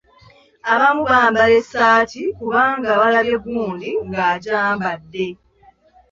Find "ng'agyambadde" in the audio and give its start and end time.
4.07-5.27